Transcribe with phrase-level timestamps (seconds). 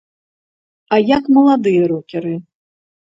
[0.95, 2.33] А як маладыя рокеры?